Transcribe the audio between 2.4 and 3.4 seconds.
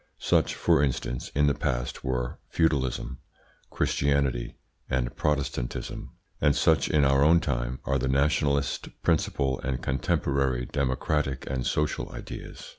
feudalism,